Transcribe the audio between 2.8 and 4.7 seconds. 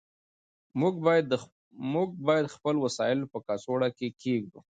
وسایل په کڅوړه کې کېږدو.